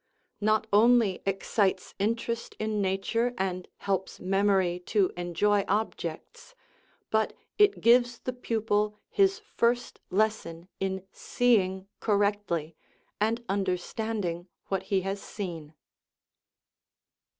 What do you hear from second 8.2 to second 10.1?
pupil his first